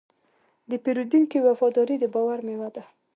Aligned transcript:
د 0.69 0.71
پیرودونکي 0.83 1.37
وفاداري 1.47 1.95
د 1.99 2.05
باور 2.13 2.37
میوه 2.47 2.69
ده. 2.75 2.83